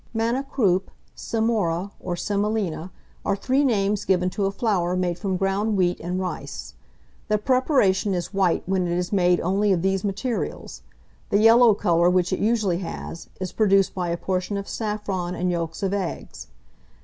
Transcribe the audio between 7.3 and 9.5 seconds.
preparation is white when it is made